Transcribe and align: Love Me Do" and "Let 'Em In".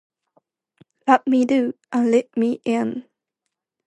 Love 1.07 1.21
Me 1.27 1.45
Do" 1.45 1.75
and 1.91 2.09
"Let 2.09 2.29
'Em 2.35 2.57
In". 2.65 3.05